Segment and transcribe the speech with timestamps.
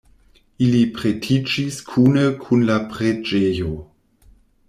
[0.67, 3.71] Ili pretiĝis kune kun la preĝejo.